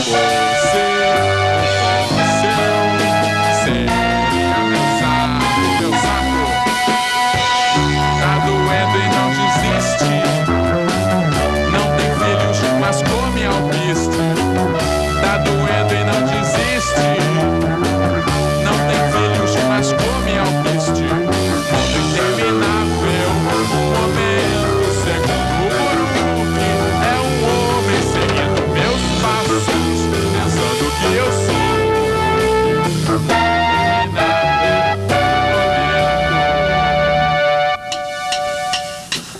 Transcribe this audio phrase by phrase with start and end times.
[0.00, 1.31] Say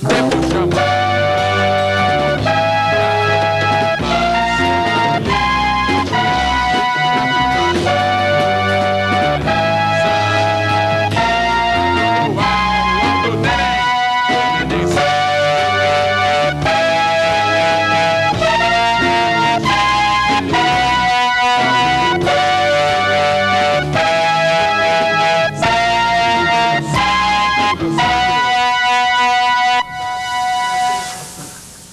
[0.03, 0.42] Them